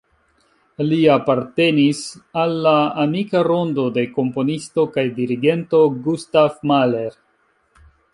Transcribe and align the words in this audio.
Li 0.91 0.97
apartenis 1.15 1.99
al 2.43 2.55
la 2.67 2.73
amika 3.03 3.41
rondo 3.47 3.85
de 3.97 4.05
komponisto 4.15 4.87
kaj 4.97 5.03
dirigento 5.19 5.83
Gustav 6.09 6.57
Mahler. 6.73 7.15